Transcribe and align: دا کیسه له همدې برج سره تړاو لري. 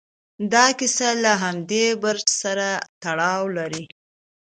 دا 0.53 0.65
کیسه 0.79 1.09
له 1.23 1.31
همدې 1.43 1.85
برج 2.03 2.27
سره 2.41 2.67
تړاو 3.03 3.43
لري. 3.57 3.85